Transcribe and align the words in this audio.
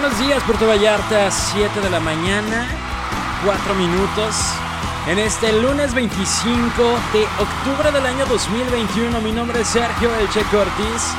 buenos 0.00 0.18
días 0.18 0.42
Puerto 0.44 0.66
Vallarta, 0.66 1.30
7 1.30 1.78
de 1.78 1.90
la 1.90 2.00
mañana, 2.00 2.66
4 3.44 3.74
minutos. 3.74 4.34
En 5.06 5.18
este 5.18 5.52
lunes 5.60 5.92
25 5.92 6.82
de 7.12 7.24
octubre 7.38 7.92
del 7.92 8.06
año 8.06 8.24
2021, 8.24 9.20
mi 9.20 9.30
nombre 9.30 9.60
es 9.60 9.68
Sergio 9.68 10.08
El 10.14 10.30
Checo 10.30 10.58
Ortiz 10.58 11.12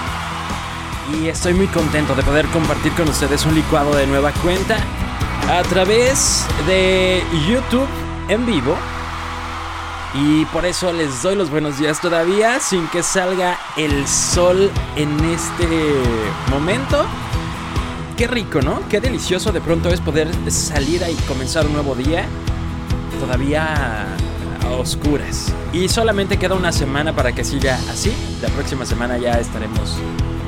y 1.13 1.27
estoy 1.27 1.53
muy 1.53 1.67
contento 1.67 2.15
de 2.15 2.23
poder 2.23 2.47
compartir 2.47 2.91
con 2.93 3.07
ustedes 3.07 3.45
un 3.45 3.53
licuado 3.53 3.95
de 3.95 4.07
nueva 4.07 4.31
cuenta 4.41 4.77
a 5.47 5.61
través 5.61 6.47
de 6.65 7.23
YouTube 7.47 7.89
en 8.29 8.47
vivo. 8.47 8.75
Y 10.15 10.45
por 10.45 10.65
eso 10.65 10.91
les 10.91 11.21
doy 11.21 11.35
los 11.35 11.51
buenos 11.51 11.77
días 11.77 12.01
todavía, 12.01 12.59
sin 12.59 12.87
que 12.87 13.03
salga 13.03 13.59
el 13.77 14.07
sol 14.07 14.71
en 14.95 15.19
este 15.25 16.01
momento 16.49 17.05
qué 18.21 18.27
rico, 18.27 18.61
¿no? 18.61 18.87
Qué 18.87 19.01
delicioso 19.01 19.51
de 19.51 19.61
pronto 19.61 19.89
es 19.89 19.99
poder 19.99 20.29
salir 20.51 21.01
y 21.09 21.15
comenzar 21.23 21.65
un 21.65 21.73
nuevo 21.73 21.95
día 21.95 22.27
todavía 23.19 24.05
a 24.63 24.69
oscuras. 24.79 25.51
Y 25.73 25.89
solamente 25.89 26.37
queda 26.37 26.53
una 26.53 26.71
semana 26.71 27.15
para 27.15 27.31
que 27.31 27.43
siga 27.43 27.79
así. 27.89 28.13
La 28.43 28.49
próxima 28.49 28.85
semana 28.85 29.17
ya 29.17 29.39
estaremos 29.39 29.97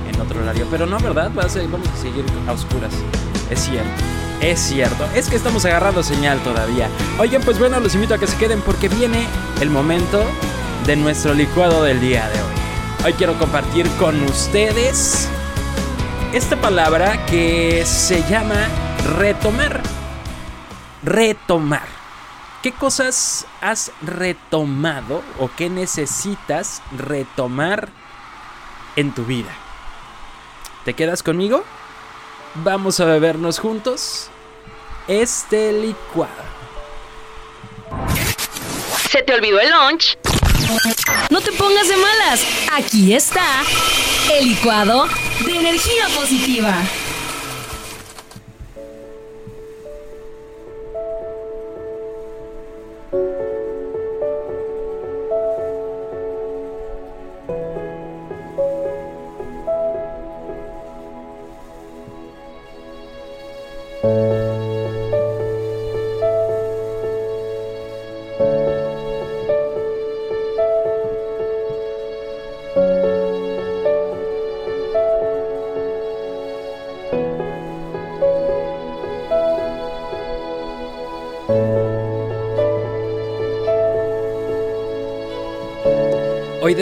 en 0.08 0.22
otro 0.22 0.42
horario. 0.42 0.68
Pero 0.70 0.86
no, 0.86 1.00
¿verdad? 1.00 1.32
vamos 1.34 1.48
a 1.56 1.98
seguir 2.00 2.24
a 2.48 2.52
oscuras. 2.52 2.94
Es 3.50 3.62
cierto. 3.62 3.90
Es 4.40 4.60
cierto, 4.60 5.08
es 5.16 5.28
que 5.28 5.36
estamos 5.36 5.66
agarrando 5.66 6.04
señal 6.04 6.38
todavía. 6.44 6.90
Oigan, 7.18 7.42
pues 7.42 7.58
bueno, 7.58 7.80
los 7.80 7.96
invito 7.96 8.14
a 8.14 8.20
que 8.20 8.28
se 8.28 8.38
queden 8.38 8.62
porque 8.62 8.88
viene 8.88 9.26
el 9.62 9.72
momento 9.72 10.24
de 10.86 10.96
nuestro 10.96 11.34
licuado 11.34 11.82
del 11.82 12.00
día 12.00 12.30
de 12.30 12.40
hoy. 12.40 13.06
Hoy 13.06 13.14
quiero 13.14 13.34
compartir 13.40 13.90
con 13.98 14.22
ustedes 14.26 15.28
esta 16.34 16.60
palabra 16.60 17.24
que 17.28 17.86
se 17.86 18.24
llama 18.24 18.68
retomar. 19.20 19.82
Retomar. 21.04 21.88
¿Qué 22.64 22.72
cosas 22.72 23.46
has 23.62 23.92
retomado 24.02 25.22
o 25.38 25.52
qué 25.56 25.70
necesitas 25.70 26.82
retomar 26.98 27.90
en 28.96 29.14
tu 29.14 29.26
vida? 29.26 29.52
¿Te 30.86 30.96
quedas 30.96 31.22
conmigo? 31.22 31.64
Vamos 32.56 33.00
a 33.00 33.06
bebernos 33.06 33.60
juntos 33.60 34.30
este 35.08 35.72
licuado. 35.72 36.32
¿Se 39.12 39.22
te 39.22 39.36
olvidó 39.36 39.60
el 39.60 39.70
lunch? 39.70 40.18
No 41.30 41.42
te 41.42 41.52
pongas 41.52 41.88
de 41.88 41.98
malas. 41.98 42.44
Aquí 42.72 43.14
está 43.14 43.62
el 44.34 44.48
licuado 44.48 45.08
de 45.40 45.52
energía 45.52 46.08
positiva. 46.16 46.84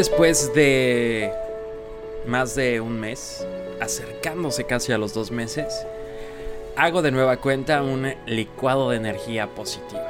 Después 0.02 0.52
de 0.56 1.32
más 2.26 2.56
de 2.56 2.82
un 2.82 3.00
mes, 3.00 3.46
acercándose 3.80 4.64
casi 4.64 4.92
a 4.92 4.98
los 4.98 5.14
dos 5.14 5.30
meses, 5.30 5.86
hago 6.76 7.04
de 7.04 7.12
nueva 7.12 7.38
cuenta 7.38 7.84
un 7.84 8.12
licuado 8.26 8.90
de 8.90 8.98
energía 8.98 9.46
positiva. 9.46 10.08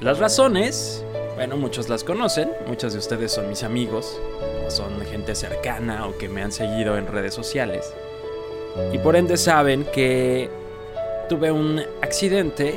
Las 0.00 0.18
razones, 0.18 1.04
bueno, 1.36 1.56
muchos 1.56 1.88
las 1.88 2.02
conocen, 2.02 2.50
muchos 2.66 2.94
de 2.94 2.98
ustedes 2.98 3.30
son 3.30 3.48
mis 3.48 3.62
amigos, 3.62 4.20
son 4.70 5.00
gente 5.06 5.36
cercana 5.36 6.08
o 6.08 6.18
que 6.18 6.28
me 6.28 6.42
han 6.42 6.50
seguido 6.50 6.98
en 6.98 7.06
redes 7.06 7.32
sociales. 7.32 7.94
Y 8.92 8.98
por 8.98 9.14
ende 9.14 9.36
saben 9.36 9.86
que 9.92 10.50
tuve 11.28 11.52
un 11.52 11.80
accidente 12.02 12.76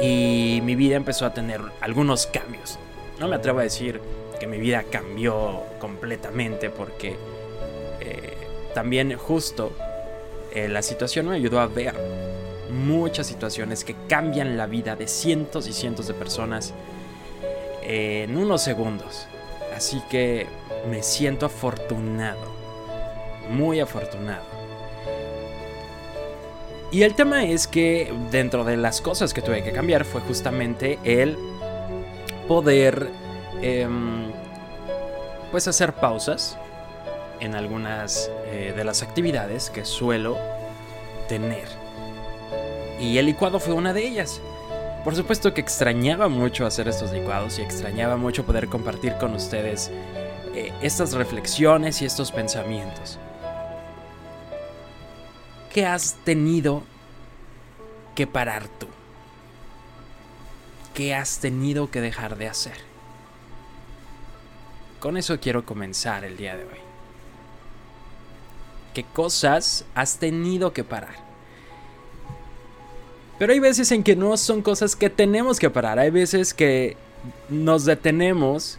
y 0.00 0.62
mi 0.64 0.74
vida 0.74 0.96
empezó 0.96 1.26
a 1.26 1.34
tener 1.34 1.60
algunos 1.82 2.26
cambios. 2.26 2.78
No 3.18 3.26
me 3.26 3.36
atrevo 3.36 3.60
a 3.60 3.62
decir 3.64 4.00
que 4.38 4.46
mi 4.46 4.58
vida 4.58 4.84
cambió 4.84 5.62
completamente 5.80 6.70
porque 6.70 7.16
eh, 8.00 8.36
también 8.74 9.16
justo 9.16 9.72
eh, 10.52 10.68
la 10.68 10.82
situación 10.82 11.28
me 11.28 11.36
ayudó 11.36 11.60
a 11.60 11.66
ver 11.66 11.94
muchas 12.70 13.26
situaciones 13.26 13.82
que 13.82 13.96
cambian 14.08 14.56
la 14.56 14.66
vida 14.66 14.94
de 14.94 15.08
cientos 15.08 15.66
y 15.66 15.72
cientos 15.72 16.06
de 16.06 16.14
personas 16.14 16.72
en 17.82 18.36
unos 18.36 18.62
segundos. 18.62 19.26
Así 19.74 20.00
que 20.08 20.46
me 20.88 21.02
siento 21.02 21.46
afortunado, 21.46 22.52
muy 23.50 23.80
afortunado. 23.80 24.44
Y 26.90 27.02
el 27.02 27.14
tema 27.14 27.44
es 27.44 27.66
que 27.66 28.12
dentro 28.30 28.64
de 28.64 28.76
las 28.76 29.00
cosas 29.00 29.34
que 29.34 29.42
tuve 29.42 29.62
que 29.62 29.72
cambiar 29.72 30.04
fue 30.04 30.20
justamente 30.22 30.98
el 31.04 31.36
poder 32.48 33.10
em, 33.62 34.32
pues 35.50 35.68
hacer 35.68 35.92
pausas 35.92 36.56
en 37.40 37.54
algunas 37.54 38.30
eh, 38.46 38.72
de 38.74 38.84
las 38.84 39.02
actividades 39.02 39.70
que 39.70 39.84
suelo 39.84 40.36
tener. 41.28 41.68
Y 42.98 43.18
el 43.18 43.26
licuado 43.26 43.60
fue 43.60 43.74
una 43.74 43.92
de 43.92 44.06
ellas. 44.06 44.40
Por 45.04 45.14
supuesto 45.14 45.54
que 45.54 45.60
extrañaba 45.60 46.28
mucho 46.28 46.66
hacer 46.66 46.88
estos 46.88 47.12
licuados 47.12 47.58
y 47.58 47.62
extrañaba 47.62 48.16
mucho 48.16 48.44
poder 48.44 48.68
compartir 48.68 49.14
con 49.14 49.34
ustedes 49.34 49.92
eh, 50.54 50.72
estas 50.82 51.12
reflexiones 51.12 52.02
y 52.02 52.04
estos 52.04 52.32
pensamientos. 52.32 53.18
¿Qué 55.72 55.86
has 55.86 56.14
tenido 56.24 56.82
que 58.14 58.26
parar 58.26 58.66
tú? 58.66 58.88
¿Qué 60.98 61.14
has 61.14 61.38
tenido 61.38 61.92
que 61.92 62.00
dejar 62.00 62.36
de 62.38 62.48
hacer? 62.48 62.74
Con 64.98 65.16
eso 65.16 65.38
quiero 65.38 65.64
comenzar 65.64 66.24
el 66.24 66.36
día 66.36 66.56
de 66.56 66.64
hoy. 66.64 66.80
¿Qué 68.94 69.04
cosas 69.04 69.84
has 69.94 70.18
tenido 70.18 70.72
que 70.72 70.82
parar? 70.82 71.14
Pero 73.38 73.52
hay 73.52 73.60
veces 73.60 73.92
en 73.92 74.02
que 74.02 74.16
no 74.16 74.36
son 74.36 74.60
cosas 74.60 74.96
que 74.96 75.08
tenemos 75.08 75.60
que 75.60 75.70
parar. 75.70 76.00
Hay 76.00 76.10
veces 76.10 76.52
que 76.52 76.96
nos 77.48 77.84
detenemos 77.84 78.78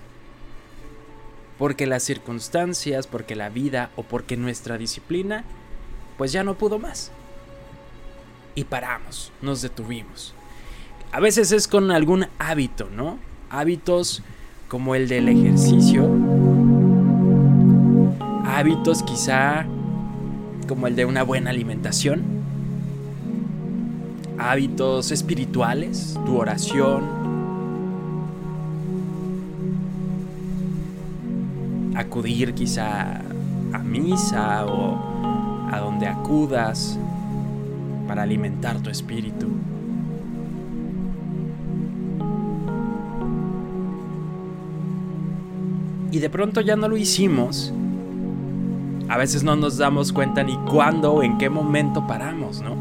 porque 1.57 1.87
las 1.87 2.03
circunstancias, 2.03 3.07
porque 3.07 3.37
la 3.37 3.47
vida 3.47 3.91
o 3.95 4.03
porque 4.03 4.35
nuestra 4.35 4.77
disciplina, 4.77 5.45
pues 6.17 6.33
ya 6.33 6.43
no 6.43 6.55
pudo 6.55 6.79
más. 6.79 7.13
Y 8.55 8.65
paramos, 8.65 9.31
nos 9.41 9.61
detuvimos. 9.61 10.35
A 11.11 11.19
veces 11.19 11.51
es 11.51 11.67
con 11.67 11.89
algún 11.89 12.27
hábito, 12.37 12.87
¿no? 12.95 13.17
Hábitos 13.49 14.21
como 14.67 14.93
el 14.93 15.07
del 15.07 15.27
ejercicio. 15.27 16.07
Hábitos 18.45 19.01
quizá 19.01 19.65
como 20.67 20.85
el 20.85 20.95
de 20.95 21.05
una 21.05 21.23
buena 21.23 21.49
alimentación. 21.49 22.21
Hábitos 24.37 25.09
espirituales, 25.09 26.15
tu 26.27 26.37
oración. 26.37 27.01
Acudir 31.95 32.53
quizá 32.53 33.21
a 33.73 33.79
misa 33.79 34.63
o 34.67 35.69
a 35.71 35.79
donde 35.79 36.05
acudas 36.05 36.99
para 38.07 38.21
alimentar 38.21 38.79
tu 38.83 38.91
espíritu. 38.91 39.47
Y 46.11 46.19
de 46.19 46.29
pronto 46.29 46.61
ya 46.61 46.75
no 46.75 46.87
lo 46.87 46.97
hicimos, 46.97 47.73
a 49.07 49.17
veces 49.17 49.43
no 49.43 49.55
nos 49.55 49.77
damos 49.77 50.13
cuenta 50.13 50.43
ni 50.43 50.55
cuándo 50.69 51.13
o 51.13 51.23
en 51.23 51.37
qué 51.37 51.49
momento 51.49 52.05
paramos, 52.07 52.61
¿no? 52.61 52.75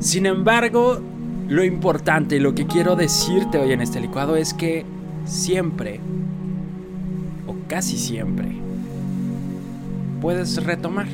Sin 0.00 0.26
embargo, 0.26 1.00
lo 1.48 1.64
importante 1.64 2.36
y 2.36 2.40
lo 2.40 2.54
que 2.54 2.66
quiero 2.66 2.96
decirte 2.96 3.58
hoy 3.58 3.72
en 3.72 3.80
este 3.80 4.00
licuado 4.00 4.34
es 4.36 4.52
que 4.52 4.84
siempre, 5.24 6.00
o 7.46 7.54
casi 7.68 7.96
siempre, 7.98 8.48
puedes 10.20 10.62
retomar. 10.64 11.06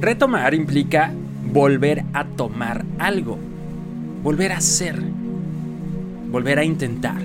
Retomar 0.00 0.54
implica 0.54 1.12
volver 1.52 2.04
a 2.14 2.24
tomar 2.24 2.84
algo, 2.98 3.38
volver 4.22 4.52
a 4.52 4.58
hacer, 4.58 5.02
volver 6.32 6.58
a 6.58 6.64
intentar. 6.64 7.20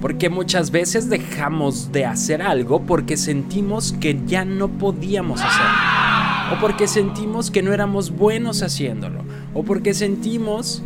Porque 0.00 0.28
muchas 0.28 0.70
veces 0.70 1.08
dejamos 1.08 1.92
de 1.92 2.04
hacer 2.06 2.42
algo 2.42 2.82
porque 2.82 3.16
sentimos 3.16 3.92
que 3.92 4.20
ya 4.26 4.44
no 4.44 4.68
podíamos 4.68 5.40
hacerlo. 5.40 6.56
O 6.56 6.60
porque 6.60 6.88
sentimos 6.88 7.50
que 7.50 7.62
no 7.62 7.72
éramos 7.72 8.10
buenos 8.10 8.62
haciéndolo. 8.62 9.22
O 9.54 9.62
porque 9.62 9.94
sentimos 9.94 10.82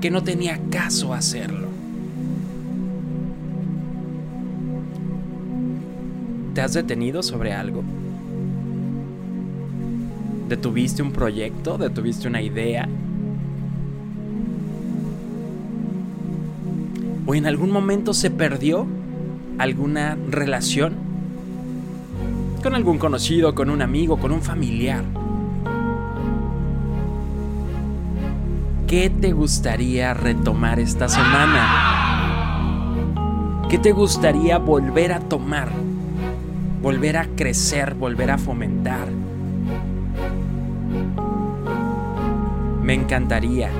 que 0.00 0.10
no 0.10 0.22
tenía 0.22 0.58
caso 0.70 1.12
hacerlo. 1.12 1.68
¿Te 6.54 6.60
has 6.60 6.72
detenido 6.72 7.22
sobre 7.22 7.52
algo? 7.52 7.84
¿Detuviste 10.48 11.02
un 11.02 11.12
proyecto? 11.12 11.76
¿Detuviste 11.76 12.26
una 12.28 12.40
idea? 12.40 12.88
¿O 17.26 17.34
en 17.34 17.46
algún 17.46 17.72
momento 17.72 18.14
se 18.14 18.30
perdió 18.30 18.86
alguna 19.58 20.16
relación? 20.30 20.94
Con 22.62 22.76
algún 22.76 22.98
conocido, 22.98 23.52
con 23.54 23.68
un 23.68 23.82
amigo, 23.82 24.18
con 24.18 24.30
un 24.30 24.42
familiar. 24.42 25.02
¿Qué 28.86 29.10
te 29.10 29.32
gustaría 29.32 30.14
retomar 30.14 30.78
esta 30.78 31.08
semana? 31.08 31.96
¿Qué 33.68 33.78
te 33.78 33.90
gustaría 33.90 34.58
volver 34.58 35.12
a 35.12 35.18
tomar? 35.18 35.72
Volver 36.80 37.16
a 37.16 37.26
crecer, 37.26 37.94
volver 37.94 38.30
a 38.30 38.38
fomentar. 38.38 39.08
Me 42.80 42.94
encantaría 42.94 43.72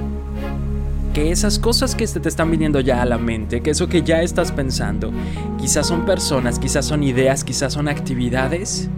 que 1.17 1.33
esas 1.33 1.59
cosas 1.59 1.95
que 1.95 2.07
te 2.07 2.29
están 2.29 2.51
viniendo 2.51 2.79
ya 2.79 3.01
a 3.01 3.07
la 3.07 3.17
mente, 3.17 3.63
que 3.63 3.71
eso 3.71 3.89
que 3.89 4.03
ya 4.03 4.21
estás 4.21 4.53
pensando, 4.53 5.11
quizás 5.59 5.87
son 5.87 6.05
personas, 6.05 6.59
quizás 6.59 6.85
son 6.85 7.03
ideas, 7.03 7.43
quizás 7.43 7.73
son 7.73 7.89
actividades, 7.89 8.91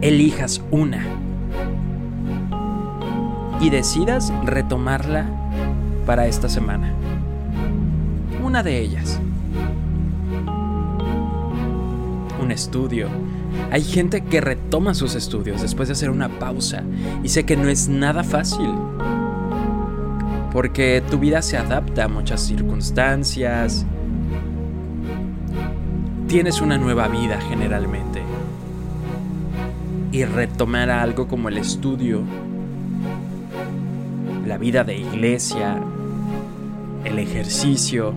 elijas 0.00 0.62
una 0.70 1.04
y 3.60 3.68
decidas 3.68 4.32
retomarla 4.42 5.26
para 6.06 6.26
esta 6.26 6.48
semana. 6.48 6.94
Una 8.42 8.62
de 8.62 8.80
ellas. 8.80 9.20
Un 12.42 12.50
estudio. 12.50 13.08
Hay 13.70 13.82
gente 13.82 14.24
que 14.24 14.40
retoma 14.40 14.94
sus 14.94 15.14
estudios 15.14 15.60
después 15.60 15.90
de 15.90 15.92
hacer 15.92 16.08
una 16.08 16.38
pausa 16.38 16.84
y 17.22 17.28
sé 17.28 17.44
que 17.44 17.58
no 17.58 17.68
es 17.68 17.90
nada 17.90 18.24
fácil 18.24 18.70
porque 20.52 21.02
tu 21.10 21.18
vida 21.18 21.40
se 21.40 21.56
adapta 21.56 22.04
a 22.04 22.08
muchas 22.08 22.42
circunstancias. 22.42 23.86
Tienes 26.28 26.60
una 26.60 26.76
nueva 26.76 27.08
vida 27.08 27.40
generalmente. 27.40 28.22
Y 30.12 30.24
retomar 30.26 30.90
algo 30.90 31.26
como 31.26 31.48
el 31.48 31.56
estudio, 31.56 32.20
la 34.46 34.58
vida 34.58 34.84
de 34.84 34.98
iglesia, 34.98 35.82
el 37.04 37.18
ejercicio, 37.18 38.12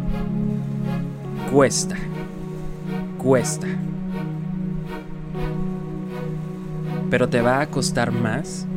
cuesta, 1.54 1.96
cuesta. 3.18 3.68
Pero 7.10 7.30
te 7.30 7.40
va 7.40 7.62
a 7.62 7.68
costar 7.68 8.12
más 8.12 8.68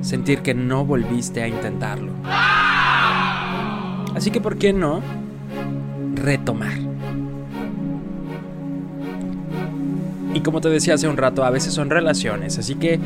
sentir 0.00 0.40
que 0.40 0.54
no 0.54 0.84
volviste 0.84 1.42
a 1.42 1.48
intentarlo. 1.48 2.12
Así 4.14 4.30
que, 4.30 4.40
¿por 4.40 4.56
qué 4.56 4.72
no 4.72 5.00
retomar? 6.14 6.78
Y 10.34 10.40
como 10.40 10.60
te 10.60 10.68
decía 10.68 10.94
hace 10.94 11.08
un 11.08 11.16
rato, 11.16 11.44
a 11.44 11.50
veces 11.50 11.74
son 11.74 11.90
relaciones, 11.90 12.58
así 12.58 12.76
que 12.76 13.00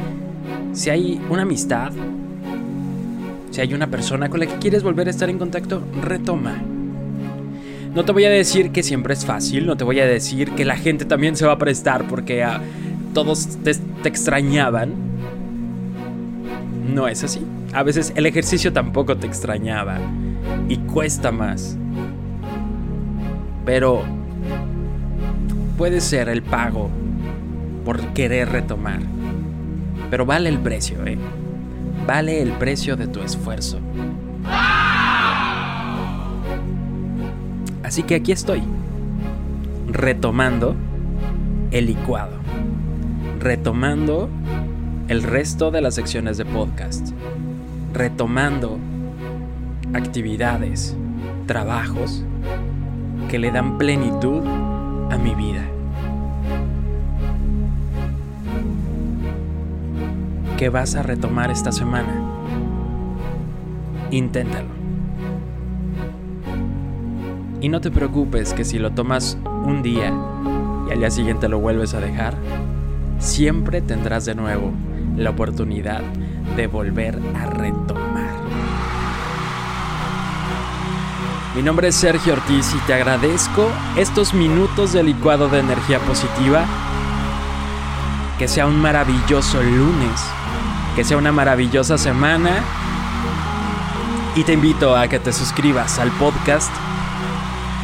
si 0.73 0.91
hay 0.91 1.21
una 1.31 1.43
amistad, 1.43 1.93
si 3.51 3.61
hay 3.61 3.73
una 3.73 3.87
persona 3.87 4.29
con 4.29 4.41
la 4.41 4.47
que 4.47 4.57
quieres 4.57 4.83
volver 4.83 5.07
a 5.07 5.11
estar 5.11 5.31
en 5.31 5.39
contacto, 5.39 5.83
retoma. 6.03 6.61
No 7.95 8.05
te 8.05 8.13
voy 8.13 8.25
a 8.25 8.31
decir 8.31 8.73
que 8.73 8.83
siempre 8.83 9.15
es 9.15 9.25
fácil, 9.25 9.67
no 9.67 9.77
te 9.77 9.85
voy 9.85 10.01
a 10.01 10.07
decir 10.07 10.51
que 10.51 10.65
la 10.65 10.77
gente 10.77 11.05
también 11.05 11.37
se 11.37 11.47
va 11.47 11.53
a 11.53 11.59
prestar 11.59 12.09
porque 12.09 12.43
a 12.43 12.61
todos 13.15 13.57
te, 13.63 13.75
te 13.75 14.09
extrañaban. 14.09 15.14
No 16.93 17.09
es 17.09 17.25
así. 17.25 17.45
A 17.73 17.83
veces 17.83 18.13
el 18.15 18.27
ejercicio 18.27 18.73
tampoco 18.73 19.17
te 19.17 19.27
extrañaba 19.27 19.99
y 20.69 20.77
cuesta 20.79 21.33
más. 21.33 21.77
Pero 23.65 24.03
puede 25.79 26.01
ser 26.01 26.29
el 26.29 26.43
pago 26.43 26.91
por 27.85 28.01
querer 28.13 28.51
retomar. 28.51 29.01
Pero 30.11 30.27
vale 30.27 30.49
el 30.49 30.59
precio, 30.59 31.05
¿eh? 31.07 31.19
Vale 32.07 32.43
el 32.43 32.53
precio 32.53 32.97
de 32.97 33.07
tu 33.07 33.21
esfuerzo. 33.21 33.79
Así 37.83 38.03
que 38.03 38.17
aquí 38.17 38.33
estoy, 38.33 38.63
retomando 39.89 40.75
el 41.71 41.87
licuado, 41.87 42.33
retomando 43.41 44.29
el 45.09 45.23
resto 45.23 45.71
de 45.71 45.83
las 45.83 45.95
secciones 45.95 46.39
de 46.39 46.47
podcast, 46.47 47.11
retomando 47.93 48.79
actividades, 49.93 50.97
trabajos 51.47 52.25
que 53.29 53.39
le 53.39 53.51
dan 53.51 53.77
plenitud 53.77 54.43
a 55.11 55.19
mi 55.19 55.35
vida. 55.35 55.63
¿Qué 60.57 60.71
vas 60.71 60.95
a 60.95 61.03
retomar 61.03 61.51
esta 61.51 61.71
semana? 61.71 62.23
Inténtalo. 64.11 64.69
Y 67.61 67.69
no 67.69 67.83
te 67.83 67.91
preocupes 67.91 68.55
que 68.55 68.65
si 68.65 68.79
lo 68.79 68.93
tomas 68.93 69.37
un 69.67 69.83
día 69.83 70.15
y 70.89 70.93
al 70.93 70.99
día 70.99 71.11
siguiente 71.11 71.49
lo 71.49 71.59
vuelves 71.59 71.93
a 71.93 72.01
dejar, 72.01 72.35
siempre 73.19 73.83
tendrás 73.83 74.25
de 74.25 74.35
nuevo 74.35 74.73
la 75.17 75.31
oportunidad 75.31 76.03
de 76.57 76.67
volver 76.67 77.19
a 77.37 77.47
retomar. 77.47 78.35
Mi 81.55 81.63
nombre 81.63 81.89
es 81.89 81.95
Sergio 81.95 82.33
Ortiz 82.33 82.75
y 82.75 82.79
te 82.87 82.95
agradezco 82.95 83.71
estos 83.97 84.35
minutos 84.35 84.93
de 84.93 85.05
licuado 85.05 85.49
de 85.49 85.61
energía 85.61 86.01
positiva. 86.01 86.65
Que 88.39 88.49
sea 88.49 88.67
un 88.67 88.81
maravilloso 88.81 89.63
lunes, 89.63 90.21
que 90.97 91.05
sea 91.05 91.17
una 91.17 91.31
maravillosa 91.31 91.97
semana. 91.97 92.51
Y 94.35 94.43
te 94.43 94.53
invito 94.53 94.97
a 94.97 95.07
que 95.07 95.21
te 95.21 95.33
suscribas 95.33 96.01
al 96.01 96.11
podcast 96.13 96.73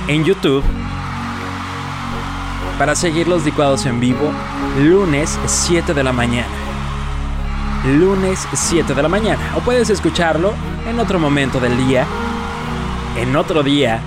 en 0.08 0.25
YouTube 0.25 0.64
para 2.76 2.96
seguir 2.96 3.28
los 3.28 3.44
licuados 3.44 3.87
en 3.87 4.00
vivo 4.00 4.32
lunes 4.78 5.38
7 5.46 5.94
de 5.94 6.02
la 6.02 6.12
mañana. 6.12 6.60
Lunes 7.84 8.46
7 8.52 8.94
de 8.94 9.02
la 9.02 9.08
mañana. 9.08 9.52
O 9.56 9.60
puedes 9.60 9.90
escucharlo 9.90 10.54
en 10.88 10.99
otro 10.99 11.18
momento 11.18 11.60
del 11.60 11.76
día 11.76 12.06
en 13.16 13.37
otro 13.37 13.62
día 13.62 14.00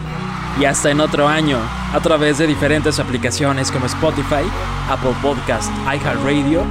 y 0.60 0.66
hasta 0.66 0.92
en 0.92 1.00
otro 1.00 1.28
año 1.28 1.58
a 1.94 2.00
través 2.00 2.38
de 2.38 2.48
diferentes 2.48 3.00
aplicaciones 3.00 3.72
como 3.72 3.86
Spotify, 3.86 4.44
Apple 4.90 5.16
Podcast, 5.22 5.72
iHeartRadio 5.86 6.64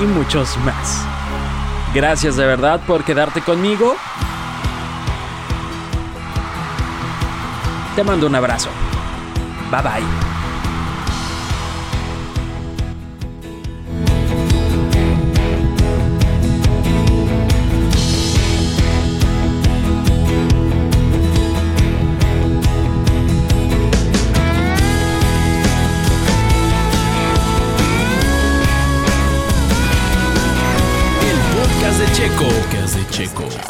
y 0.00 0.04
muchos 0.04 0.56
más. 0.58 1.04
Gracias 1.94 2.36
de 2.36 2.46
verdad 2.46 2.80
por 2.86 3.04
quedarte 3.04 3.40
conmigo. 3.40 3.96
Te 7.94 8.04
mando 8.04 8.26
un 8.26 8.34
abrazo. 8.34 8.68
Bye 9.70 9.82
bye. 9.82 10.45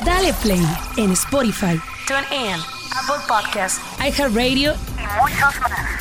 Dale 0.04 0.32
play 0.42 0.62
en 0.96 1.12
Spotify, 1.12 1.78
TuneIn, 2.06 2.58
Apple 2.96 3.22
Podcasts, 3.28 3.80
iHeartRadio 4.00 4.74
y 4.96 5.20
muchos 5.20 5.60
más. 5.60 5.95